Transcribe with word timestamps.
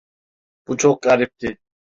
Bu 0.67 0.77
çok 0.77 1.01
garipti. 1.01 1.57